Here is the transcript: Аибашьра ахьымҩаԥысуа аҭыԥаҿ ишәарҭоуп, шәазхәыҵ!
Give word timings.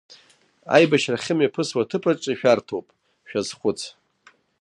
Аибашьра 0.75 1.17
ахьымҩаԥысуа 1.17 1.81
аҭыԥаҿ 1.83 2.21
ишәарҭоуп, 2.33 2.87
шәазхәыҵ! 3.29 3.81